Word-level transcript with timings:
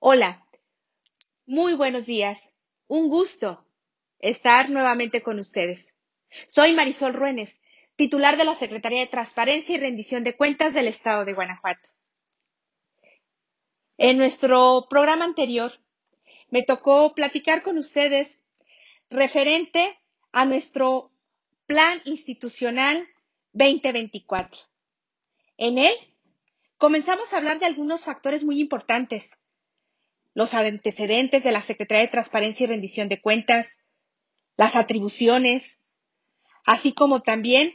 Hola, 0.00 0.46
muy 1.44 1.74
buenos 1.74 2.06
días. 2.06 2.52
Un 2.86 3.08
gusto 3.08 3.66
estar 4.20 4.70
nuevamente 4.70 5.24
con 5.24 5.40
ustedes. 5.40 5.92
Soy 6.46 6.72
Marisol 6.72 7.14
Ruénes, 7.14 7.60
titular 7.96 8.36
de 8.36 8.44
la 8.44 8.54
Secretaría 8.54 9.00
de 9.00 9.08
Transparencia 9.08 9.74
y 9.74 9.80
Rendición 9.80 10.22
de 10.22 10.36
Cuentas 10.36 10.72
del 10.72 10.86
Estado 10.86 11.24
de 11.24 11.32
Guanajuato. 11.32 11.88
En 13.96 14.18
nuestro 14.18 14.86
programa 14.88 15.24
anterior 15.24 15.72
me 16.48 16.62
tocó 16.62 17.12
platicar 17.12 17.64
con 17.64 17.76
ustedes 17.76 18.40
referente 19.10 19.98
a 20.30 20.44
nuestro 20.44 21.10
Plan 21.66 22.00
Institucional 22.04 23.08
2024. 23.52 24.60
En 25.56 25.76
él 25.76 25.94
comenzamos 26.76 27.32
a 27.32 27.38
hablar 27.38 27.58
de 27.58 27.66
algunos 27.66 28.04
factores 28.04 28.44
muy 28.44 28.60
importantes 28.60 29.32
los 30.38 30.54
antecedentes 30.54 31.42
de 31.42 31.50
la 31.50 31.62
Secretaría 31.62 32.02
de 32.02 32.12
Transparencia 32.12 32.62
y 32.62 32.68
Rendición 32.68 33.08
de 33.08 33.20
Cuentas, 33.20 33.76
las 34.56 34.76
atribuciones, 34.76 35.80
así 36.64 36.92
como 36.92 37.22
también 37.22 37.74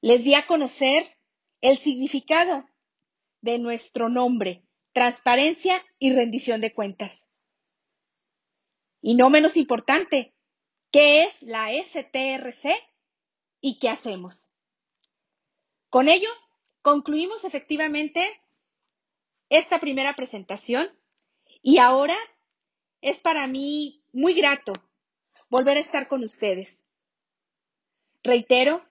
les 0.00 0.22
di 0.22 0.34
a 0.34 0.46
conocer 0.46 1.18
el 1.60 1.76
significado 1.76 2.68
de 3.40 3.58
nuestro 3.58 4.08
nombre, 4.08 4.62
Transparencia 4.92 5.84
y 5.98 6.12
Rendición 6.12 6.60
de 6.60 6.72
Cuentas. 6.72 7.26
Y 9.02 9.16
no 9.16 9.28
menos 9.28 9.56
importante, 9.56 10.36
¿qué 10.92 11.24
es 11.24 11.42
la 11.42 11.72
STRC 11.72 12.76
y 13.60 13.80
qué 13.80 13.88
hacemos? 13.88 14.48
Con 15.90 16.08
ello, 16.08 16.28
concluimos 16.80 17.42
efectivamente 17.42 18.40
esta 19.48 19.80
primera 19.80 20.14
presentación 20.14 20.96
y 21.64 21.78
ahora 21.78 22.16
es 23.00 23.20
para 23.20 23.46
mí 23.46 24.04
muy 24.12 24.34
grato 24.34 24.74
volver 25.48 25.78
a 25.78 25.80
estar 25.80 26.08
con 26.08 26.22
ustedes. 26.22 26.84
Reitero, 28.22 28.84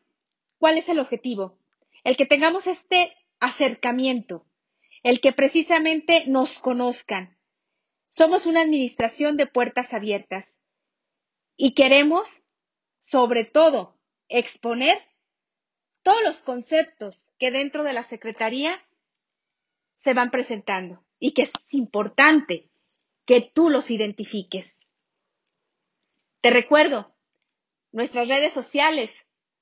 ¿cuál 0.58 0.80
es 0.80 0.90
el 0.90 1.00
objetivo? 1.00 1.60
El 2.04 2.18
que 2.18 2.26
tengamos 2.26 2.66
este 2.66 3.16
acercamiento, 3.40 4.48
el 5.04 5.22
que 5.22 5.34
precisamente 5.34 6.26
nos 6.26 6.58
conozcan. 6.58 7.38
Somos 8.10 8.48
una 8.48 8.62
administración 8.62 9.38
de 9.38 9.46
puertas 9.46 9.94
abiertas 9.94 10.58
y 11.56 11.76
queremos, 11.76 12.42
sobre 13.02 13.46
todo, 13.46 14.00
exponer 14.30 15.00
todos 16.02 16.24
los 16.24 16.42
conceptos 16.42 17.30
que 17.38 17.52
dentro 17.52 17.84
de 17.84 17.94
la 17.94 18.04
Secretaría 18.04 18.84
se 19.96 20.16
van 20.16 20.32
presentando 20.32 21.06
y 21.24 21.34
que 21.34 21.44
es 21.44 21.74
importante 21.74 22.70
que 23.26 23.40
tú 23.40 23.70
los 23.70 23.90
identifiques. 23.92 24.78
Te 26.42 26.50
recuerdo, 26.50 27.16
nuestras 27.94 28.28
redes 28.28 28.52
sociales, 28.52 29.16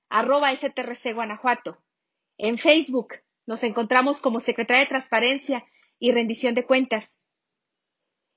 arroba 0.10 0.56
STRC 0.56 1.14
Guanajuato. 1.14 1.78
En 2.40 2.58
Facebook 2.58 3.14
nos 3.46 3.62
encontramos 3.62 4.22
como 4.22 4.40
Secretaria 4.40 4.82
de 4.82 4.90
Transparencia 4.90 5.64
y 6.00 6.12
Rendición 6.12 6.56
de 6.56 6.66
Cuentas. 6.66 7.16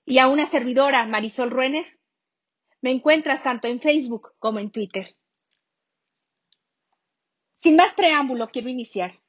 Y 0.05 0.19
a 0.19 0.29
una 0.29 0.45
servidora, 0.45 1.07
Marisol 1.07 1.51
Ruénes, 1.51 1.99
me 2.83 2.91
encuentras 2.91 3.43
tanto 3.43 3.69
en 3.69 3.81
Facebook 3.81 4.35
como 4.39 4.59
en 4.59 4.71
Twitter. 4.71 5.17
Sin 7.55 7.77
más 7.77 7.95
preámbulo, 7.95 8.51
quiero 8.51 8.69
iniciar. 8.69 9.24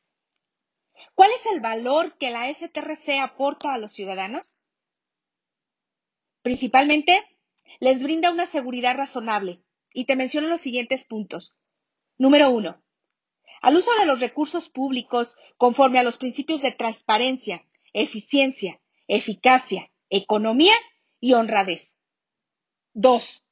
¿Cuál 1.13 1.31
es 1.31 1.45
el 1.45 1.59
valor 1.59 2.17
que 2.17 2.31
la 2.31 2.53
STRC 2.53 3.19
aporta 3.21 3.73
a 3.73 3.77
los 3.77 3.93
ciudadanos? 3.93 4.57
Principalmente, 6.41 7.21
les 7.79 8.03
brinda 8.03 8.31
una 8.31 8.45
seguridad 8.45 8.95
razonable 8.95 9.63
y 9.93 10.05
te 10.05 10.15
menciono 10.15 10.47
los 10.47 10.61
siguientes 10.61 11.05
puntos. 11.05 11.57
Número 12.17 12.49
uno, 12.49 12.81
al 13.61 13.75
uso 13.75 13.91
de 13.99 14.05
los 14.05 14.19
recursos 14.19 14.69
públicos 14.69 15.37
conforme 15.57 15.99
a 15.99 16.03
los 16.03 16.17
principios 16.17 16.61
de 16.61 16.71
transparencia, 16.71 17.65
eficiencia, 17.93 18.79
eficacia, 19.07 19.91
economía 20.09 20.75
y 21.19 21.33
honradez. 21.33 21.95
Dos, 22.93 23.45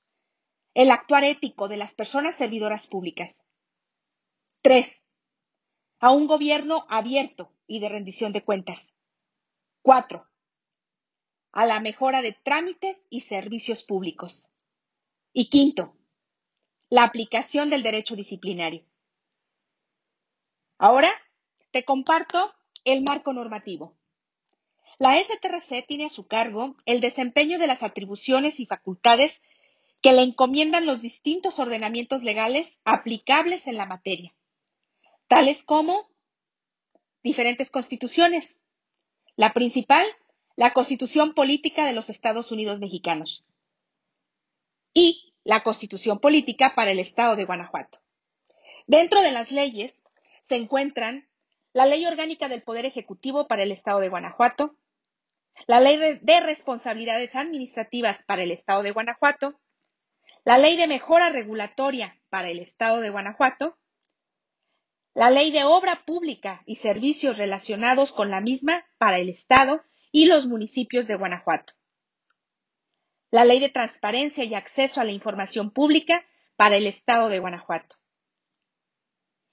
el 0.74 0.92
actuar 0.92 1.24
ético 1.24 1.68
de 1.68 1.78
las 1.78 1.94
personas 1.94 2.36
servidoras 2.36 2.88
públicas. 2.88 3.44
Tres, 4.62 5.03
a 6.04 6.12
un 6.12 6.28
gobierno 6.28 6.86
abierto 6.90 7.50
y 7.66 7.80
de 7.80 7.88
rendición 7.88 8.34
de 8.34 8.44
cuentas. 8.44 8.94
Cuatro, 9.82 10.28
a 11.54 11.66
la 11.66 11.80
mejora 11.80 12.22
de 12.22 12.34
trámites 12.34 13.08
y 13.10 13.22
servicios 13.22 13.84
públicos. 13.84 14.50
Y 15.32 15.50
quinto, 15.50 15.96
la 16.90 17.06
aplicación 17.06 17.70
del 17.70 17.84
derecho 17.84 18.18
disciplinario. 18.18 18.84
Ahora 20.78 21.10
te 21.72 21.86
comparto 21.86 22.54
el 22.84 23.02
marco 23.04 23.32
normativo. 23.32 23.96
La 25.00 25.18
STRC 25.18 25.88
tiene 25.88 26.08
a 26.08 26.10
su 26.10 26.28
cargo 26.28 26.76
el 26.86 27.00
desempeño 27.00 27.60
de 27.60 27.68
las 27.68 27.82
atribuciones 27.82 28.60
y 28.60 28.66
facultades 28.66 29.42
que 30.02 30.12
le 30.12 30.24
encomiendan 30.24 30.86
los 30.86 31.02
distintos 31.02 31.60
ordenamientos 31.60 32.24
legales 32.24 32.82
aplicables 32.84 33.68
en 33.68 33.78
la 33.78 33.86
materia 33.86 34.36
tales 35.28 35.64
como 35.64 36.10
diferentes 37.24 37.70
constituciones. 37.70 38.60
La 39.36 39.54
principal, 39.54 40.06
la 40.56 40.74
Constitución 40.74 41.34
Política 41.34 41.86
de 41.86 41.94
los 41.94 42.10
Estados 42.10 42.52
Unidos 42.52 42.80
Mexicanos 42.80 43.48
y 44.94 45.34
la 45.44 45.64
Constitución 45.64 46.20
Política 46.20 46.74
para 46.76 46.92
el 46.92 47.00
Estado 47.00 47.36
de 47.36 47.46
Guanajuato. 47.46 48.00
Dentro 48.86 49.22
de 49.22 49.32
las 49.32 49.52
leyes 49.52 50.04
se 50.42 50.56
encuentran 50.56 51.28
la 51.74 51.86
Ley 51.86 52.06
Orgánica 52.06 52.50
del 52.50 52.62
Poder 52.62 52.86
Ejecutivo 52.86 53.48
para 53.48 53.64
el 53.64 53.72
Estado 53.72 54.00
de 54.00 54.10
Guanajuato, 54.10 54.78
la 55.68 55.80
Ley 55.80 56.20
de 56.22 56.40
Responsabilidades 56.42 57.36
Administrativas 57.36 58.24
para 58.24 58.44
el 58.44 58.52
Estado 58.52 58.84
de 58.84 58.92
Guanajuato, 58.92 59.60
la 60.46 60.58
Ley 60.58 60.78
de 60.78 60.88
Mejora 60.88 61.30
Regulatoria 61.30 62.22
para 62.30 62.50
el 62.52 62.60
Estado 62.60 63.00
de 63.00 63.10
Guanajuato, 63.10 63.78
la 65.16 65.30
Ley 65.30 65.52
de 65.52 65.64
Obra 65.64 66.04
Pública 66.06 66.64
y 66.66 66.78
servicios 66.78 67.38
relacionados 67.38 68.12
con 68.12 68.32
la 68.32 68.42
misma 68.42 68.84
para 68.98 69.20
el 69.20 69.30
Estado 69.30 69.84
y 70.12 70.26
los 70.26 70.48
municipios 70.48 71.08
de 71.08 71.16
Guanajuato. 71.16 71.74
La 73.30 73.46
Ley 73.46 73.60
de 73.60 73.70
Transparencia 73.70 74.44
y 74.44 74.56
Acceso 74.56 75.02
a 75.02 75.04
la 75.04 75.12
Información 75.12 75.72
Pública 75.72 76.26
para 76.56 76.78
el 76.78 76.88
Estado 76.88 77.30
de 77.30 77.40
Guanajuato. 77.40 77.96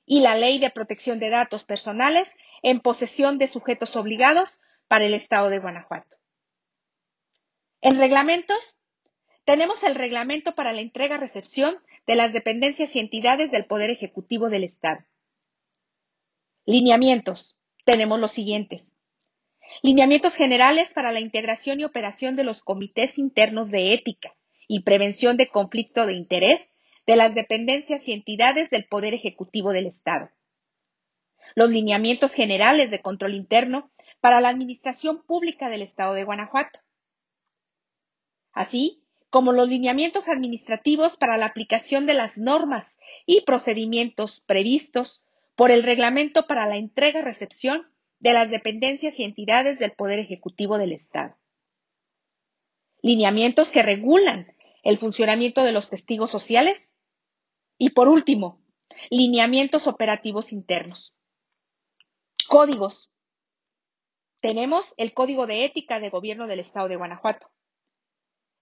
Y 0.07 0.21
la 0.21 0.35
Ley 0.35 0.59
de 0.59 0.71
Protección 0.71 1.19
de 1.19 1.29
Datos 1.29 1.65
Personales 1.65 2.35
en 2.63 2.81
posesión 2.81 3.37
de 3.39 3.47
sujetos 3.47 3.97
obligados 3.97 4.59
para 4.89 5.05
el 5.05 5.15
Estado 5.15 5.51
de 5.51 5.59
Guanajuato. 5.59 6.17
En 7.83 7.99
reglamentos, 7.99 8.77
tenemos 9.45 9.83
el 9.83 9.95
reglamento 9.95 10.55
para 10.55 10.73
la 10.73 10.81
entrega-recepción 10.81 11.79
de 12.07 12.17
las 12.17 12.33
dependencias 12.33 12.97
y 12.97 13.01
entidades 13.01 13.51
del 13.51 13.67
Poder 13.67 13.91
Ejecutivo 13.91 14.49
del 14.49 14.65
Estado 14.65 15.05
Lineamientos. 16.67 17.57
Tenemos 17.85 18.21
los 18.21 18.33
siguientes. 18.33 18.93
Lineamientos 19.83 20.35
generales 20.35 20.93
para 20.93 21.13
la 21.13 21.21
integración 21.21 21.81
y 21.81 21.85
operación 21.85 22.37
de 22.37 22.45
los 22.45 22.63
comités 22.63 23.19
internos 23.19 23.71
de 23.71 23.95
ética 23.95 24.37
y 24.69 24.81
prevención 24.83 25.37
de 25.37 25.49
conflicto 25.49 26.07
de 26.07 26.15
interés 26.15 26.71
de 27.07 27.17
las 27.17 27.35
dependencias 27.35 28.07
y 28.07 28.13
entidades 28.13 28.69
del 28.71 28.85
Poder 28.85 29.15
Ejecutivo 29.15 29.73
del 29.73 29.87
Estado. 29.87 30.31
Los 31.55 31.71
lineamientos 31.71 32.35
generales 32.35 32.91
de 32.91 33.01
control 33.01 33.35
interno 33.35 33.91
para 34.21 34.41
la 34.41 34.51
Administración 34.51 35.25
Pública 35.25 35.71
del 35.71 35.83
Estado 35.83 36.15
de 36.15 36.25
Guanajuato. 36.25 36.79
Así 38.53 39.03
como 39.31 39.53
los 39.53 39.69
lineamientos 39.69 40.29
administrativos 40.29 41.17
para 41.17 41.37
la 41.37 41.47
aplicación 41.47 42.07
de 42.07 42.15
las 42.15 42.37
normas 42.37 42.99
y 43.25 43.43
procedimientos 43.43 44.41
previstos 44.41 45.25
por 45.61 45.71
el 45.71 45.83
Reglamento 45.83 46.47
para 46.47 46.67
la 46.67 46.79
entrega-recepción 46.79 47.87
de 48.19 48.33
las 48.33 48.51
dependencias 48.51 49.19
y 49.19 49.25
entidades 49.25 49.79
del 49.79 49.93
Poder 49.93 50.19
Ejecutivo 50.19 50.79
del 50.79 50.93
Estado. 50.93 51.37
Lineamientos 53.03 53.71
que 53.71 53.83
regulan 53.83 54.57
el 54.83 54.97
funcionamiento 54.97 55.63
de 55.63 55.73
los 55.73 55.91
testigos 55.91 56.31
sociales. 56.31 56.91
Y 57.77 57.91
por 57.91 58.09
último, 58.09 58.63
lineamientos 59.11 59.87
operativos 59.87 60.51
internos. 60.51 61.15
Códigos. 62.49 63.13
Tenemos 64.41 64.95
el 64.97 65.13
Código 65.13 65.47
de 65.47 65.67
Ética 65.67 66.01
de 66.01 66.09
Gobierno 66.09 66.47
del 66.47 66.61
Estado 66.61 66.89
de 66.89 66.97
Guanajuato, 66.97 67.51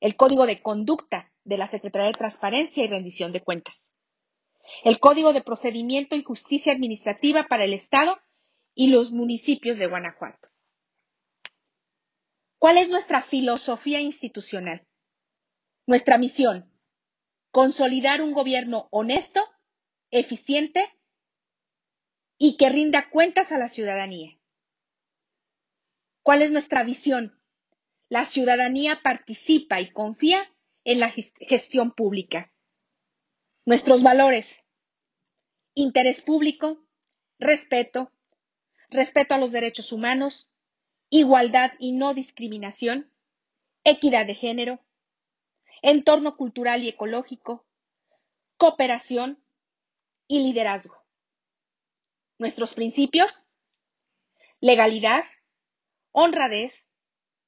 el 0.01 0.17
Código 0.17 0.47
de 0.47 0.61
Conducta 0.63 1.33
de 1.45 1.59
la 1.59 1.69
Secretaría 1.69 2.09
de 2.09 2.15
Transparencia 2.15 2.83
y 2.83 2.89
Rendición 2.89 3.31
de 3.31 3.45
Cuentas, 3.45 3.95
el 4.85 5.01
Código 5.01 5.33
de 5.33 5.43
Procedimiento 5.43 6.17
y 6.17 6.23
Justicia 6.23 6.73
Administrativa 6.73 7.45
para 7.45 7.65
el 7.65 7.75
Estado 7.75 8.19
y 8.75 8.89
los 8.89 9.13
municipios 9.13 9.79
de 9.79 9.87
Guanajuato. 9.87 10.49
¿Cuál 12.59 12.79
es 12.79 12.89
nuestra 12.89 13.23
filosofía 13.23 14.01
institucional? 14.01 14.87
Nuestra 15.87 16.19
misión, 16.19 16.73
consolidar 17.51 18.21
un 18.21 18.33
gobierno 18.33 18.89
honesto, 18.91 19.45
eficiente 20.11 20.85
y 22.37 22.57
que 22.57 22.69
rinda 22.69 23.11
cuentas 23.11 23.53
a 23.53 23.59
la 23.59 23.69
ciudadanía. 23.69 24.39
¿Cuál 26.23 26.43
es 26.43 26.51
nuestra 26.51 26.83
visión? 26.83 27.41
La 28.09 28.25
ciudadanía 28.25 29.01
participa 29.03 29.81
y 29.81 29.91
confía 29.91 30.55
en 30.85 31.01
la 31.01 31.11
gestión 31.11 31.93
pública. 31.93 32.53
Nuestros 33.69 34.03
valores, 34.03 34.65
interés 35.75 36.23
público, 36.23 36.83
respeto, 37.39 38.11
respeto 38.89 39.35
a 39.35 39.39
los 39.39 39.53
derechos 39.53 39.93
humanos, 39.93 40.51
igualdad 41.11 41.73
y 41.79 41.93
no 41.93 42.15
discriminación, 42.15 43.13
equidad 43.85 44.25
de 44.25 44.35
género, 44.35 44.81
entorno 45.83 46.39
cultural 46.39 46.83
y 46.83 46.89
ecológico, 46.89 47.67
cooperación 48.57 49.45
y 50.29 50.45
liderazgo. 50.45 51.05
Nuestros 52.39 52.73
principios, 52.73 53.51
legalidad, 54.61 55.25
honradez, 56.13 56.87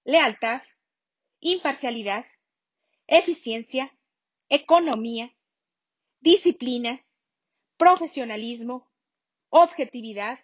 lealtad, 0.05 0.61
imparcialidad, 1.41 2.27
eficiencia, 3.07 3.99
economía, 4.51 5.35
disciplina, 6.21 7.05
profesionalismo, 7.77 8.91
objetividad, 9.49 10.41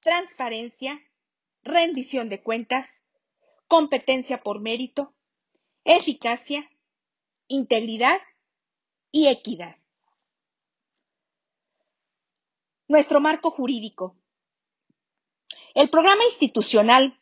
transparencia, 0.00 1.00
rendición 1.62 2.28
de 2.28 2.42
cuentas, 2.42 3.00
competencia 3.68 4.42
por 4.42 4.60
mérito, 4.60 5.14
eficacia, 5.84 6.68
integridad 7.48 8.20
y 9.10 9.28
equidad. 9.28 9.76
Nuestro 12.88 13.20
marco 13.20 13.50
jurídico. 13.50 14.16
El 15.74 15.88
programa 15.88 16.22
institucional 16.24 17.18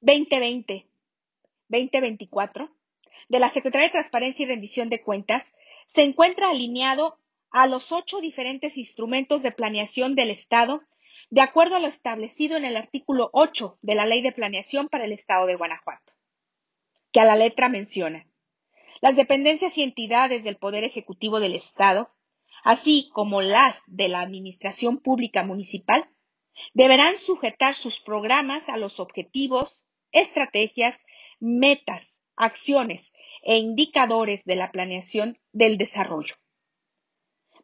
2020-2024 0.00 2.70
de 3.30 3.38
la 3.38 3.48
Secretaría 3.48 3.86
de 3.86 3.92
Transparencia 3.92 4.42
y 4.42 4.48
Rendición 4.48 4.90
de 4.90 5.02
Cuentas 5.02 5.54
se 5.86 6.02
encuentra 6.02 6.50
alineado 6.50 7.16
a 7.52 7.68
los 7.68 7.92
ocho 7.92 8.20
diferentes 8.20 8.76
instrumentos 8.76 9.42
de 9.42 9.52
planeación 9.52 10.16
del 10.16 10.30
Estado 10.30 10.82
de 11.30 11.40
acuerdo 11.40 11.76
a 11.76 11.78
lo 11.78 11.86
establecido 11.86 12.56
en 12.56 12.64
el 12.64 12.76
artículo 12.76 13.30
8 13.32 13.78
de 13.82 13.94
la 13.94 14.04
Ley 14.04 14.20
de 14.20 14.32
Planeación 14.32 14.88
para 14.88 15.04
el 15.04 15.12
Estado 15.12 15.46
de 15.46 15.54
Guanajuato, 15.54 16.12
que 17.12 17.20
a 17.20 17.24
la 17.24 17.36
letra 17.36 17.68
menciona. 17.68 18.26
Las 19.00 19.14
dependencias 19.14 19.78
y 19.78 19.84
entidades 19.84 20.42
del 20.42 20.56
Poder 20.56 20.82
Ejecutivo 20.82 21.38
del 21.38 21.54
Estado, 21.54 22.10
así 22.64 23.10
como 23.12 23.42
las 23.42 23.80
de 23.86 24.08
la 24.08 24.22
Administración 24.22 24.98
Pública 24.98 25.44
Municipal, 25.44 26.10
deberán 26.74 27.16
sujetar 27.16 27.74
sus 27.74 28.00
programas 28.00 28.68
a 28.68 28.76
los 28.76 28.98
objetivos, 28.98 29.84
estrategias, 30.10 31.04
metas, 31.38 32.18
acciones 32.34 33.12
e 33.42 33.56
indicadores 33.56 34.44
de 34.44 34.56
la 34.56 34.70
planeación 34.70 35.38
del 35.52 35.78
desarrollo. 35.78 36.36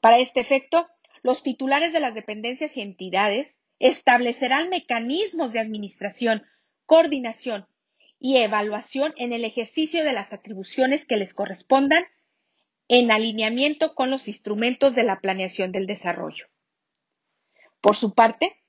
Para 0.00 0.18
este 0.18 0.40
efecto, 0.40 0.88
los 1.22 1.42
titulares 1.42 1.92
de 1.92 2.00
las 2.00 2.14
dependencias 2.14 2.76
y 2.76 2.80
entidades 2.80 3.56
establecerán 3.78 4.68
mecanismos 4.68 5.52
de 5.52 5.60
administración, 5.60 6.44
coordinación 6.86 7.66
y 8.18 8.38
evaluación 8.38 9.12
en 9.16 9.32
el 9.32 9.44
ejercicio 9.44 10.04
de 10.04 10.12
las 10.12 10.32
atribuciones 10.32 11.04
que 11.06 11.16
les 11.16 11.34
correspondan 11.34 12.04
en 12.88 13.10
alineamiento 13.10 13.94
con 13.94 14.10
los 14.10 14.28
instrumentos 14.28 14.94
de 14.94 15.02
la 15.02 15.20
planeación 15.20 15.72
del 15.72 15.86
desarrollo. 15.86 16.46
Por 17.80 17.96
su 17.96 18.14
parte, 18.14 18.62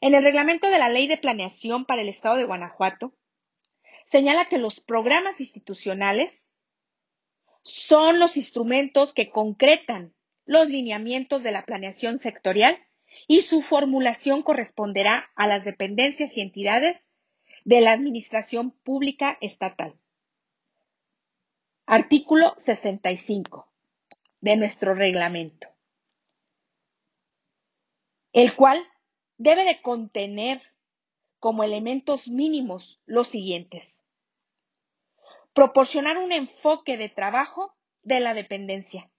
en 0.00 0.14
el 0.14 0.22
reglamento 0.22 0.68
de 0.68 0.78
la 0.78 0.88
Ley 0.88 1.06
de 1.06 1.16
Planeación 1.16 1.84
para 1.84 2.02
el 2.02 2.08
Estado 2.08 2.36
de 2.36 2.44
Guanajuato, 2.44 3.14
señala 4.06 4.48
que 4.48 4.58
los 4.58 4.80
programas 4.80 5.40
institucionales 5.40 6.44
son 7.62 8.18
los 8.18 8.36
instrumentos 8.36 9.12
que 9.12 9.30
concretan 9.30 10.14
los 10.44 10.68
lineamientos 10.68 11.42
de 11.42 11.50
la 11.50 11.64
planeación 11.64 12.18
sectorial 12.18 12.78
y 13.26 13.42
su 13.42 13.62
formulación 13.62 14.42
corresponderá 14.42 15.30
a 15.34 15.46
las 15.46 15.64
dependencias 15.64 16.36
y 16.36 16.40
entidades 16.40 17.06
de 17.64 17.80
la 17.80 17.92
Administración 17.92 18.70
Pública 18.70 19.36
Estatal. 19.40 19.98
Artículo 21.86 22.54
65 22.58 23.68
de 24.40 24.56
nuestro 24.56 24.94
reglamento, 24.94 25.68
el 28.32 28.54
cual 28.54 28.80
debe 29.38 29.64
de 29.64 29.82
contener 29.82 30.62
como 31.40 31.64
elementos 31.64 32.28
mínimos 32.28 33.00
los 33.06 33.28
siguientes. 33.28 33.95
Proporcionar 35.56 36.18
un 36.18 36.32
enfoque 36.32 36.98
de 36.98 37.08
trabajo 37.08 37.74
de 38.02 38.20
la 38.20 38.34
dependencia 38.34 39.10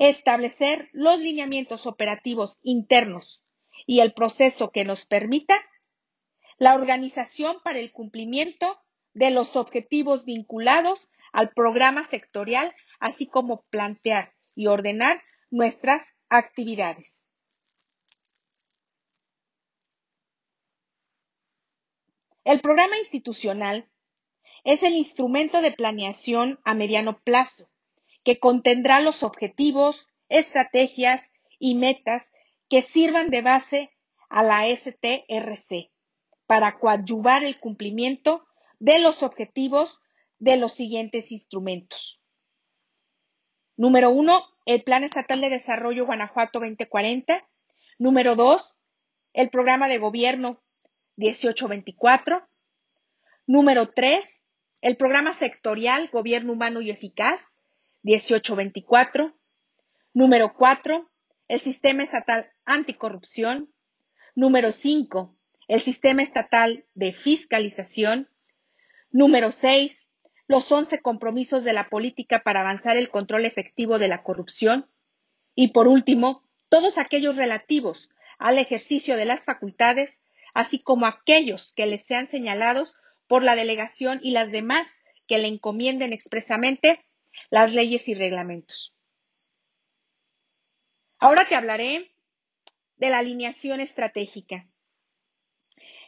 establecer 0.00 0.88
los 0.92 1.20
lineamientos 1.20 1.86
operativos 1.86 2.58
internos 2.62 3.44
y 3.86 4.00
el 4.00 4.14
proceso 4.14 4.72
que 4.72 4.84
nos 4.84 5.04
permita 5.06 5.54
la 6.58 6.74
organización 6.74 7.58
para 7.62 7.78
el 7.78 7.92
cumplimiento 7.92 8.80
de 9.12 9.30
los 9.30 9.56
objetivos 9.56 10.24
vinculados 10.24 11.08
al 11.32 11.50
programa 11.50 12.02
sectorial, 12.02 12.74
así 12.98 13.26
como 13.26 13.62
plantear 13.70 14.34
y 14.54 14.66
ordenar 14.66 15.22
nuestras 15.50 16.16
actividades. 16.30 17.22
El 22.42 22.60
programa 22.60 22.96
institucional 22.98 23.88
es 24.64 24.82
el 24.82 24.94
instrumento 24.94 25.62
de 25.62 25.72
planeación 25.72 26.60
a 26.64 26.74
mediano 26.74 27.20
plazo 27.20 27.70
que 28.24 28.38
contendrá 28.38 29.00
los 29.00 29.22
objetivos, 29.22 30.06
estrategias 30.28 31.22
y 31.58 31.74
metas 31.74 32.30
que 32.68 32.82
sirvan 32.82 33.30
de 33.30 33.42
base 33.42 33.90
a 34.28 34.42
la 34.42 34.64
STRC 34.66 35.90
para 36.46 36.78
coadyuvar 36.78 37.44
el 37.44 37.58
cumplimiento 37.58 38.46
de 38.78 38.98
los 38.98 39.22
objetivos 39.22 40.00
de 40.38 40.56
los 40.56 40.72
siguientes 40.72 41.32
instrumentos. 41.32 42.20
Número 43.76 44.10
uno, 44.10 44.44
el 44.66 44.82
Plan 44.82 45.04
Estatal 45.04 45.40
de 45.40 45.48
Desarrollo 45.48 46.06
Guanajuato 46.06 46.60
2040. 46.60 47.46
Número 47.98 48.36
dos, 48.36 48.76
el 49.32 49.50
Programa 49.50 49.88
de 49.88 49.98
Gobierno 49.98 50.62
1824. 51.16 52.46
Número 53.46 53.90
tres, 53.90 54.39
el 54.80 54.96
Programa 54.96 55.32
Sectorial 55.32 56.08
Gobierno 56.10 56.52
Humano 56.52 56.80
y 56.80 56.90
Eficaz 56.90 57.54
1824. 58.02 59.34
Número 60.14 60.54
4. 60.54 61.10
El 61.48 61.60
Sistema 61.60 62.02
Estatal 62.02 62.50
Anticorrupción. 62.64 63.72
Número 64.34 64.72
5. 64.72 65.36
El 65.68 65.80
Sistema 65.80 66.22
Estatal 66.22 66.84
de 66.94 67.12
Fiscalización. 67.12 68.28
Número 69.10 69.52
6. 69.52 70.10
Los 70.46 70.72
11 70.72 71.00
compromisos 71.02 71.62
de 71.62 71.74
la 71.74 71.88
política 71.88 72.40
para 72.42 72.60
avanzar 72.60 72.96
el 72.96 73.10
control 73.10 73.44
efectivo 73.44 73.98
de 73.98 74.08
la 74.08 74.22
corrupción. 74.22 74.88
Y 75.54 75.68
por 75.68 75.88
último, 75.88 76.42
todos 76.70 76.96
aquellos 76.96 77.36
relativos 77.36 78.10
al 78.38 78.58
ejercicio 78.58 79.16
de 79.16 79.26
las 79.26 79.44
facultades, 79.44 80.22
así 80.54 80.82
como 80.82 81.06
aquellos 81.06 81.74
que 81.74 81.86
les 81.86 82.04
sean 82.06 82.28
señalados 82.28 82.96
por 83.30 83.44
la 83.44 83.54
delegación 83.54 84.18
y 84.24 84.32
las 84.32 84.50
demás 84.50 85.04
que 85.28 85.38
le 85.38 85.46
encomienden 85.46 86.12
expresamente 86.12 87.06
las 87.48 87.72
leyes 87.72 88.08
y 88.08 88.14
reglamentos. 88.14 88.92
Ahora 91.20 91.46
te 91.46 91.54
hablaré 91.54 92.10
de 92.96 93.08
la 93.08 93.18
alineación 93.18 93.78
estratégica. 93.78 94.66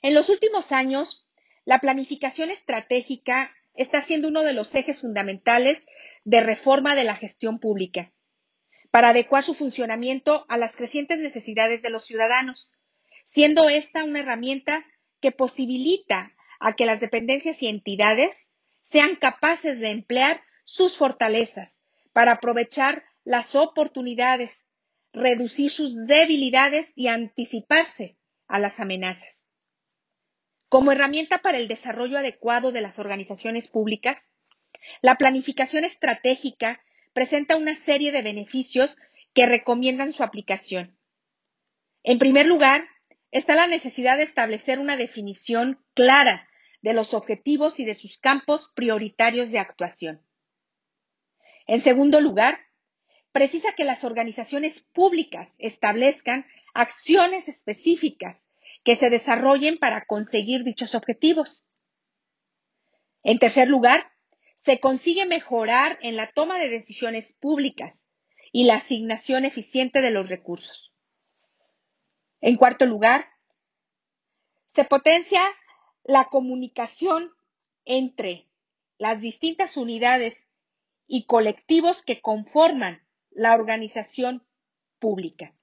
En 0.03 0.15
los 0.15 0.31
últimos 0.31 0.73
años, 0.73 1.29
la 1.65 1.79
planificación 1.79 2.51
estratégica 2.51 3.55
está 3.75 4.01
siendo 4.01 4.27
uno 4.27 4.43
de 4.43 4.55
los 4.55 4.75
ejes 4.75 5.01
fundamentales 5.01 5.87
de 6.25 6.41
reforma 6.41 6.97
de 6.97 7.05
la 7.05 7.15
gestión 7.15 7.61
pública 7.61 8.13
para 8.91 9.11
adecuar 9.11 9.45
su 9.45 9.55
funcionamiento 9.55 10.45
a 10.49 10.57
las 10.57 10.75
crecientes 10.75 11.21
necesidades 11.21 11.83
de 11.83 11.91
los 11.91 12.05
ciudadanos, 12.05 12.73
siendo 13.25 13.69
esta 13.69 14.03
una 14.03 14.19
herramienta 14.19 14.85
que 15.21 15.31
posibilita 15.31 16.35
a 16.63 16.75
que 16.75 16.87
las 16.87 17.01
dependencias 17.01 17.63
y 17.63 17.69
entidades 17.69 18.49
sean 18.81 19.17
capaces 19.17 19.81
de 19.81 19.91
emplear 19.91 20.43
sus 20.65 20.97
fortalezas 20.97 21.83
para 22.13 22.33
aprovechar 22.33 23.05
las 23.25 23.55
oportunidades, 23.55 24.67
reducir 25.13 25.71
sus 25.71 26.07
debilidades 26.07 26.93
y 26.95 27.09
anticiparse 27.09 28.17
a 28.47 28.59
las 28.59 28.81
amenazas. 28.81 29.49
Como 30.69 30.93
herramienta 30.93 31.39
para 31.39 31.59
el 31.59 31.69
desarrollo 31.69 32.17
adecuado 32.17 32.73
de 32.73 32.81
las 32.81 32.99
organizaciones 32.99 33.69
públicas, 33.69 34.33
la 35.01 35.17
planificación 35.17 35.85
estratégica 35.85 36.81
presenta 37.13 37.57
una 37.57 37.75
serie 37.75 38.13
de 38.13 38.23
beneficios 38.23 38.99
que 39.35 39.47
recomiendan 39.47 40.13
su 40.13 40.23
aplicación. 40.23 40.97
En 42.05 42.19
primer 42.19 42.47
lugar, 42.47 42.87
está 43.33 43.55
la 43.55 43.67
necesidad 43.67 44.17
de 44.17 44.23
establecer 44.23 44.79
una 44.79 44.97
definición 44.97 45.85
clara 45.95 46.49
de 46.83 46.93
los 46.93 47.15
objetivos 47.15 47.81
y 47.81 47.85
de 47.85 47.95
sus 47.95 48.19
campos 48.19 48.71
prioritarios 48.75 49.51
de 49.51 49.59
actuación. 49.59 50.21
En 51.67 51.81
segundo 51.81 52.21
lugar, 52.21 52.59
precisa 53.31 53.73
que 53.75 53.85
las 53.85 54.05
organizaciones 54.05 54.81
públicas 54.93 55.55
establezcan 55.59 56.45
acciones 56.75 57.49
específicas 57.49 58.49
que 58.85 58.97
se 58.97 59.11
desarrollen 59.11 59.79
para 59.79 60.05
conseguir 60.07 60.65
dichos 60.65 60.95
objetivos. 60.95 61.65
En 63.23 63.39
tercer 63.39 63.69
lugar, 63.69 64.13
se 64.57 64.81
consigue 64.81 65.25
mejorar 65.27 65.99
en 66.03 66.17
la 66.17 66.33
toma 66.33 66.59
de 66.59 66.69
decisiones 66.69 67.33
públicas 67.33 68.05
y 68.51 68.65
la 68.65 68.75
asignación 68.75 69.45
eficiente 69.45 70.03
de 70.03 70.11
los 70.11 70.29
recursos. 70.29 70.95
En 72.41 72.57
cuarto 72.57 72.87
lugar, 72.87 73.29
se 74.67 74.85
potencia 74.85 75.43
la 76.05 76.25
comunicación 76.25 77.33
entre 77.85 78.49
las 78.99 79.21
distintas 79.21 79.77
unidades 79.77 80.47
y 81.07 81.25
colectivos 81.25 82.03
que 82.03 82.21
conforman 82.21 83.03
la 83.31 83.55
organización 83.55 84.47
pública. 84.99 85.55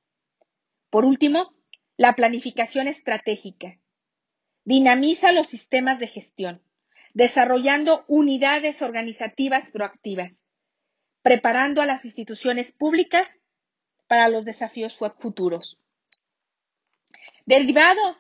Por 0.89 1.05
último, 1.05 1.53
la 1.98 2.15
planificación 2.15 2.88
estratégica. 2.88 3.79
Dinamiza 4.63 5.31
los 5.31 5.48
sistemas 5.48 6.00
de 6.00 6.08
gestión, 6.08 6.62
desarrollando 7.13 8.05
unidades 8.08 8.81
organizativas 8.81 9.69
proactivas, 9.72 10.41
preparando 11.22 11.81
a 11.81 11.86
las 11.86 12.05
instituciones 12.05 12.72
públicas 12.72 13.39
para 14.08 14.29
los 14.29 14.46
desafíos 14.46 14.98
futuros. 15.17 15.79
Derivado 17.46 18.17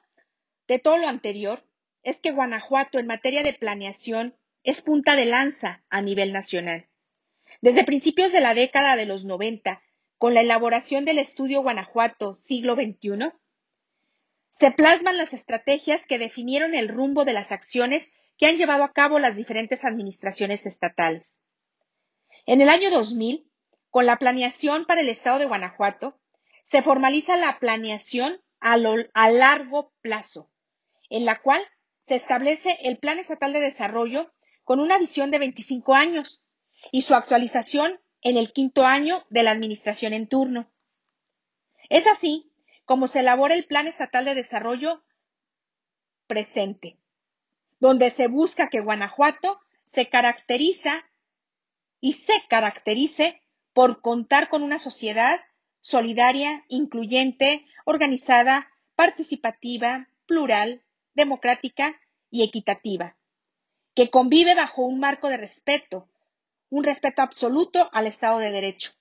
de 0.67 0.79
todo 0.79 0.97
lo 0.97 1.07
anterior, 1.07 1.63
es 2.03 2.19
que 2.19 2.31
Guanajuato 2.31 2.99
en 2.99 3.07
materia 3.07 3.43
de 3.43 3.53
planeación 3.53 4.35
es 4.63 4.81
punta 4.81 5.15
de 5.15 5.25
lanza 5.25 5.83
a 5.89 6.01
nivel 6.01 6.33
nacional. 6.33 6.87
Desde 7.61 7.83
principios 7.83 8.31
de 8.31 8.41
la 8.41 8.53
década 8.53 8.95
de 8.95 9.05
los 9.05 9.25
90, 9.25 9.81
con 10.17 10.33
la 10.33 10.41
elaboración 10.41 11.05
del 11.05 11.19
estudio 11.19 11.61
Guanajuato 11.61 12.37
siglo 12.41 12.75
XXI, 12.75 13.31
se 14.51 14.71
plasman 14.71 15.17
las 15.17 15.33
estrategias 15.33 16.05
que 16.05 16.19
definieron 16.19 16.75
el 16.75 16.89
rumbo 16.89 17.25
de 17.25 17.33
las 17.33 17.51
acciones 17.51 18.13
que 18.37 18.47
han 18.47 18.57
llevado 18.57 18.83
a 18.83 18.93
cabo 18.93 19.19
las 19.19 19.35
diferentes 19.35 19.85
administraciones 19.85 20.65
estatales. 20.65 21.39
En 22.45 22.61
el 22.61 22.69
año 22.69 22.89
2000, 22.89 23.49
con 23.89 24.05
la 24.05 24.17
planeación 24.17 24.85
para 24.85 25.01
el 25.01 25.09
estado 25.09 25.39
de 25.39 25.45
Guanajuato, 25.45 26.19
se 26.63 26.81
formaliza 26.81 27.35
la 27.35 27.59
planeación 27.59 28.41
a, 28.59 28.77
a 29.13 29.31
largo 29.31 29.93
plazo, 30.01 30.51
en 31.09 31.25
la 31.25 31.41
cual 31.41 31.61
se 32.09 32.15
establece 32.15 32.79
el 32.81 32.97
Plan 32.97 33.19
Estatal 33.19 33.53
de 33.53 33.59
Desarrollo 33.59 34.33
con 34.63 34.79
una 34.79 34.97
visión 34.97 35.29
de 35.29 35.37
25 35.37 35.93
años 35.93 36.43
y 36.91 37.03
su 37.03 37.13
actualización 37.13 38.01
en 38.23 38.35
el 38.35 38.51
quinto 38.51 38.83
año 38.83 39.27
de 39.29 39.43
la 39.43 39.51
administración 39.51 40.13
en 40.13 40.25
turno. 40.25 40.71
Es 41.87 42.07
así 42.07 42.51
como 42.85 43.05
se 43.05 43.19
elabora 43.19 43.53
el 43.53 43.67
Plan 43.67 43.85
Estatal 43.85 44.25
de 44.25 44.33
Desarrollo 44.33 45.03
presente, 46.25 46.97
donde 47.79 48.09
se 48.09 48.27
busca 48.27 48.69
que 48.69 48.81
Guanajuato 48.81 49.61
se 49.85 50.09
caracteriza 50.09 51.07
y 52.01 52.13
se 52.13 52.33
caracterice 52.49 53.43
por 53.71 54.01
contar 54.01 54.49
con 54.49 54.63
una 54.63 54.79
sociedad 54.79 55.41
solidaria, 55.81 56.65
incluyente, 56.69 57.67
organizada, 57.85 58.67
participativa, 58.95 60.09
plural, 60.25 60.83
democrática 61.19 61.99
y 62.31 62.43
equitativa, 62.43 63.15
que 63.93 64.09
convive 64.09 64.55
bajo 64.55 64.83
un 64.83 64.99
marco 64.99 65.29
de 65.29 65.37
respeto, 65.37 66.09
un 66.69 66.83
respeto 66.83 67.21
absoluto 67.21 67.89
al 67.93 68.07
Estado 68.07 68.39
de 68.39 68.51
Derecho, 68.51 68.93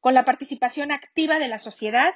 con 0.00 0.14
la 0.14 0.24
participación 0.24 0.90
activa 0.90 1.38
de 1.38 1.48
la 1.48 1.58
sociedad 1.58 2.14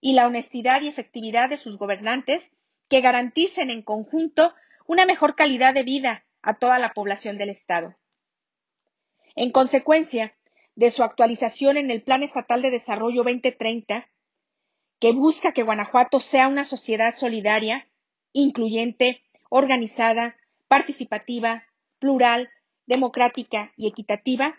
y 0.00 0.12
la 0.12 0.26
honestidad 0.26 0.82
y 0.82 0.88
efectividad 0.88 1.48
de 1.48 1.56
sus 1.56 1.78
gobernantes 1.78 2.50
que 2.88 3.00
garanticen 3.00 3.70
en 3.70 3.82
conjunto 3.82 4.54
una 4.86 5.06
mejor 5.06 5.34
calidad 5.34 5.74
de 5.74 5.82
vida 5.82 6.24
a 6.42 6.58
toda 6.58 6.78
la 6.78 6.92
población 6.92 7.38
del 7.38 7.48
Estado. 7.48 7.96
En 9.34 9.50
consecuencia 9.50 10.36
de 10.76 10.90
su 10.90 11.02
actualización 11.02 11.76
en 11.76 11.90
el 11.90 12.02
Plan 12.02 12.22
Estatal 12.22 12.62
de 12.62 12.70
Desarrollo 12.70 13.22
2030, 13.22 14.08
que 15.00 15.12
busca 15.12 15.52
que 15.52 15.62
Guanajuato 15.62 16.20
sea 16.20 16.48
una 16.48 16.64
sociedad 16.64 17.14
solidaria, 17.14 17.88
incluyente, 18.34 19.22
organizada, 19.48 20.36
participativa, 20.68 21.64
plural, 21.98 22.50
democrática 22.84 23.72
y 23.78 23.86
equitativa, 23.86 24.54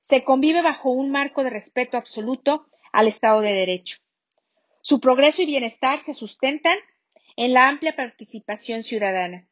se 0.00 0.24
convive 0.24 0.62
bajo 0.62 0.90
un 0.90 1.10
marco 1.10 1.44
de 1.44 1.50
respeto 1.50 1.96
absoluto 1.96 2.66
al 2.92 3.06
Estado 3.06 3.40
de 3.40 3.52
Derecho. 3.52 3.98
Su 4.82 4.98
progreso 5.00 5.42
y 5.42 5.46
bienestar 5.46 6.00
se 6.00 6.14
sustentan 6.14 6.78
en 7.36 7.52
la 7.52 7.68
amplia 7.68 7.94
participación 7.94 8.82
ciudadana. 8.82 9.46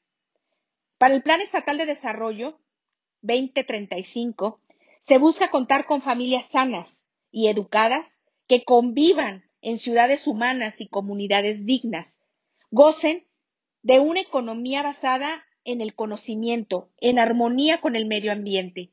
Para 0.99 1.15
el 1.15 1.23
Plan 1.23 1.41
Estatal 1.41 1.77
de 1.77 1.87
Desarrollo 1.87 2.59
2035, 3.21 4.61
se 4.99 5.19
busca 5.19 5.51
contar 5.51 5.85
con 5.85 6.01
familias 6.01 6.47
sanas 6.47 7.07
y 7.31 7.49
educadas 7.49 8.19
que 8.49 8.65
convivan 8.65 9.45
en 9.61 9.79
ciudades 9.79 10.27
humanas 10.27 10.81
y 10.81 10.89
comunidades 10.89 11.67
dignas, 11.67 12.19
gocen 12.71 13.27
de 13.87 14.01
una 14.01 14.19
economía 14.19 14.83
basada 14.83 15.47
en 15.63 15.81
el 15.81 15.95
conocimiento, 15.95 16.91
en 17.01 17.21
armonía 17.21 17.81
con 17.81 17.95
el 17.95 18.05
medio 18.05 18.33
ambiente. 18.33 18.91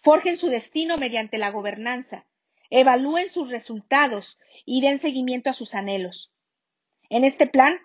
Forjen 0.00 0.36
su 0.36 0.48
destino 0.48 0.98
mediante 0.98 1.38
la 1.38 1.52
gobernanza, 1.52 2.26
evalúen 2.68 3.28
sus 3.28 3.48
resultados 3.48 4.36
y 4.66 4.80
den 4.80 4.98
seguimiento 4.98 5.50
a 5.50 5.52
sus 5.52 5.76
anhelos. 5.76 6.32
En 7.10 7.22
este 7.22 7.46
plan 7.46 7.78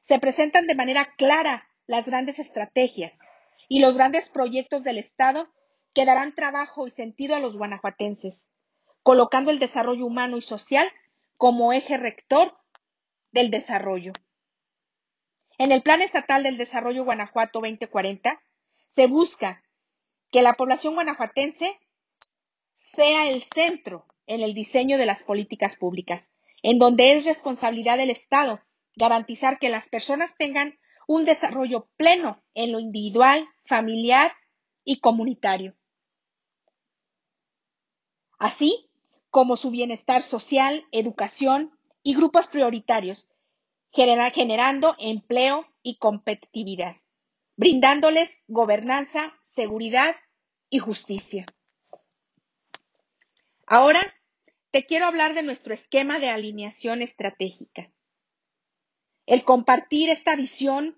se 0.00 0.20
presentan 0.20 0.68
de 0.68 0.76
manera 0.76 1.12
clara 1.16 1.68
las 1.88 2.06
grandes 2.06 2.38
estrategias 2.38 3.18
y 3.68 3.80
los 3.80 3.96
grandes 3.96 4.30
proyectos 4.30 4.84
del 4.84 4.96
Estado 4.96 5.48
que 5.92 6.04
darán 6.04 6.36
trabajo 6.36 6.86
y 6.86 6.90
sentido 6.90 7.34
a 7.34 7.40
los 7.40 7.56
guanajuatenses, 7.56 8.46
colocando 9.02 9.50
el 9.50 9.58
desarrollo 9.58 10.06
humano 10.06 10.36
y 10.36 10.42
social 10.42 10.86
como 11.36 11.72
eje 11.72 11.96
rector 11.96 12.56
del 13.32 13.50
desarrollo. 13.50 14.12
En 15.60 15.72
el 15.72 15.82
Plan 15.82 16.00
Estatal 16.00 16.42
del 16.42 16.56
Desarrollo 16.56 17.04
Guanajuato 17.04 17.60
2040 17.60 18.40
se 18.88 19.06
busca 19.08 19.62
que 20.32 20.40
la 20.40 20.54
población 20.54 20.94
guanajuatense 20.94 21.78
sea 22.78 23.28
el 23.28 23.42
centro 23.42 24.06
en 24.26 24.40
el 24.40 24.54
diseño 24.54 24.96
de 24.96 25.04
las 25.04 25.22
políticas 25.22 25.76
públicas, 25.76 26.32
en 26.62 26.78
donde 26.78 27.12
es 27.12 27.26
responsabilidad 27.26 27.98
del 27.98 28.08
Estado 28.08 28.62
garantizar 28.96 29.58
que 29.58 29.68
las 29.68 29.90
personas 29.90 30.34
tengan 30.38 30.78
un 31.06 31.26
desarrollo 31.26 31.90
pleno 31.98 32.42
en 32.54 32.72
lo 32.72 32.80
individual, 32.80 33.46
familiar 33.66 34.32
y 34.82 35.00
comunitario, 35.00 35.76
así 38.38 38.88
como 39.28 39.58
su 39.58 39.70
bienestar 39.70 40.22
social, 40.22 40.86
educación 40.90 41.78
y 42.02 42.14
grupos 42.14 42.46
prioritarios 42.46 43.28
generando 43.92 44.94
empleo 44.98 45.66
y 45.82 45.98
competitividad, 45.98 46.96
brindándoles 47.56 48.42
gobernanza, 48.46 49.34
seguridad 49.42 50.16
y 50.68 50.78
justicia. 50.78 51.46
Ahora 53.66 54.00
te 54.70 54.86
quiero 54.86 55.06
hablar 55.06 55.34
de 55.34 55.42
nuestro 55.42 55.74
esquema 55.74 56.18
de 56.18 56.30
alineación 56.30 57.02
estratégica. 57.02 57.90
El 59.26 59.44
compartir 59.44 60.10
esta 60.10 60.36
visión 60.36 60.96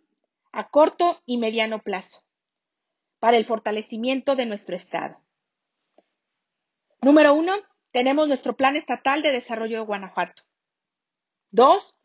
a 0.52 0.68
corto 0.68 1.22
y 1.26 1.38
mediano 1.38 1.82
plazo 1.82 2.22
para 3.18 3.36
el 3.36 3.44
fortalecimiento 3.44 4.36
de 4.36 4.46
nuestro 4.46 4.76
Estado. 4.76 5.22
Número 7.00 7.34
uno, 7.34 7.54
tenemos 7.92 8.28
nuestro 8.28 8.56
Plan 8.56 8.76
Estatal 8.76 9.22
de 9.22 9.32
Desarrollo 9.32 9.78
de 9.78 9.84
Guanajuato. 9.84 10.42
Dos, 11.50 11.96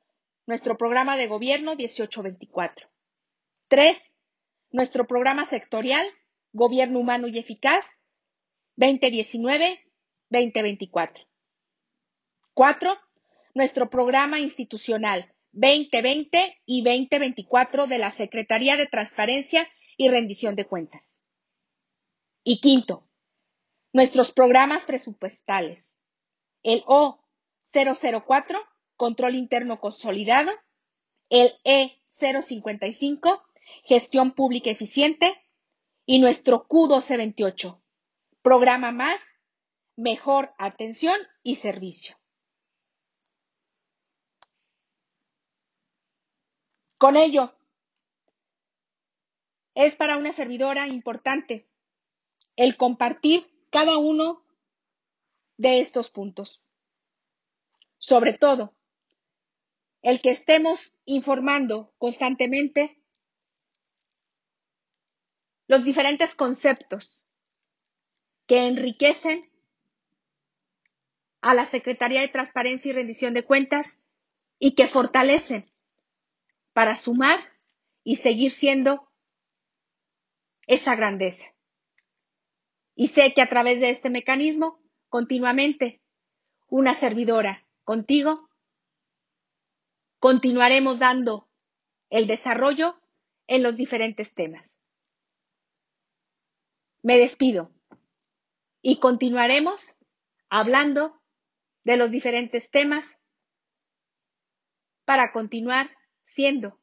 nuestro 0.48 0.78
programa 0.78 1.18
de 1.18 1.28
gobierno 1.28 1.76
1824. 1.76 2.88
3. 3.68 4.14
Nuestro 4.72 5.06
programa 5.06 5.46
sectorial, 5.46 6.08
Gobierno 6.54 6.98
Humano 7.00 7.28
y 7.28 7.38
Eficaz 7.38 7.98
2019-2024. 8.78 11.28
4. 12.54 12.98
Nuestro 13.54 13.90
programa 13.90 14.40
institucional 14.40 15.34
2020 15.52 16.62
y 16.66 16.82
2024 16.84 17.88
de 17.88 17.98
la 17.98 18.12
Secretaría 18.12 18.78
de 18.78 18.88
Transparencia 18.88 19.68
y 19.98 20.08
Rendición 20.10 20.56
de 20.56 20.66
Cuentas. 20.66 21.22
Y 22.44 22.62
quinto, 22.62 23.10
nuestros 23.92 24.32
programas 24.32 24.86
presupuestales. 24.86 26.00
El 26.64 26.84
O004, 26.84 28.58
Control 28.98 29.36
Interno 29.36 29.80
Consolidado. 29.80 30.52
El 31.30 31.52
E055, 31.64 33.44
Gestión 33.86 34.32
Pública 34.34 34.70
Eficiente. 34.70 35.42
Y 36.06 36.20
nuestro 36.20 36.68
Q1228, 36.68 37.82
Programa 38.42 38.92
Más, 38.92 39.22
Mejor 39.98 40.54
Atención 40.58 41.18
y 41.44 41.56
Servicio. 41.56 42.18
Con 46.98 47.16
ello, 47.16 47.54
es 49.76 49.96
para 49.96 50.18
una 50.18 50.32
servidora 50.32 50.88
importante 50.88 51.70
el 52.56 52.78
compartir 52.78 53.48
cada 53.70 53.98
uno 53.98 54.44
de 55.58 55.82
estos 55.82 56.10
puntos. 56.10 56.64
Sobre 58.00 58.34
todo, 58.34 58.74
el 60.02 60.22
que 60.22 60.32
estemos 60.32 60.94
informando 61.06 61.94
constantemente 61.98 63.02
los 65.68 65.84
diferentes 65.84 66.34
conceptos 66.34 67.26
que 68.48 68.68
enriquecen 68.68 69.52
a 71.42 71.54
la 71.54 71.66
Secretaría 71.66 72.22
de 72.22 72.30
Transparencia 72.30 72.90
y 72.90 72.94
Rendición 72.94 73.34
de 73.34 73.46
Cuentas 73.46 74.00
y 74.60 74.76
que 74.76 74.88
fortalecen 74.88 75.66
para 76.74 76.96
sumar 76.96 77.40
y 78.04 78.18
seguir 78.18 78.52
siendo 78.52 79.12
esa 80.68 80.96
grandeza. 80.96 81.46
Y 82.96 83.08
sé 83.08 83.34
que 83.34 83.42
a 83.42 83.50
través 83.50 83.80
de 83.80 83.90
este 83.90 84.10
mecanismo, 84.10 84.82
continuamente, 85.10 86.02
una 86.68 86.94
servidora 86.94 87.68
contigo, 87.84 88.47
continuaremos 90.20 91.00
dando 91.00 91.50
el 92.10 92.28
desarrollo 92.28 93.00
en 93.48 93.64
los 93.64 93.76
diferentes 93.76 94.34
temas. 94.34 94.70
Me 97.02 97.18
despido 97.18 97.72
y 98.82 99.00
continuaremos 99.00 99.96
hablando 100.50 101.22
de 101.84 101.98
los 101.98 102.12
diferentes 102.12 102.70
temas 102.70 103.18
para 105.06 105.32
continuar 105.32 105.90
siendo 106.26 106.80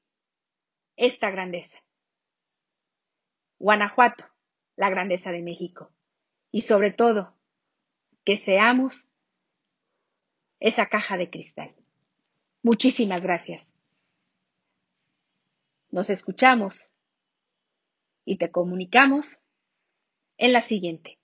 esta 0.96 1.30
grandeza. 1.30 1.78
Guanajuato, 3.58 4.24
la 4.76 4.90
grandeza 4.90 5.30
de 5.30 5.42
México. 5.42 5.92
Y 6.50 6.62
sobre 6.62 6.90
todo, 6.90 7.36
que 8.24 8.36
seamos 8.36 9.06
esa 10.60 10.86
caja 10.86 11.16
de 11.16 11.28
cristal. 11.30 11.74
Muchísimas 12.64 13.21
gracias. 13.21 13.71
Nos 15.90 16.09
escuchamos 16.09 16.90
y 18.25 18.38
te 18.38 18.50
comunicamos 18.50 19.37
en 20.38 20.54
la 20.54 20.62
siguiente. 20.62 21.18